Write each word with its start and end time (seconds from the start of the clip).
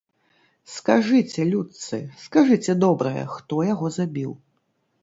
Скажыце, 0.75 1.45
людцы, 1.51 2.01
скажыце, 2.25 2.71
добрыя, 2.87 3.23
хто 3.37 3.65
яго 3.73 3.87
забіў? 4.01 4.31